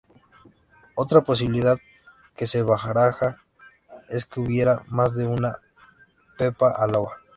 [0.95, 1.77] Otra posibilidad
[2.35, 3.37] que se baraja
[4.09, 5.59] es que hubiera más de una
[6.39, 7.19] Pepa a Loba.